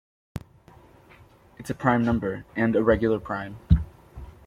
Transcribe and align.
It 1.59 1.65
is 1.65 1.69
a 1.69 1.75
prime 1.75 2.03
number, 2.03 2.43
and 2.55 2.75
a 2.75 2.83
regular 2.83 3.19
prime. 3.19 3.57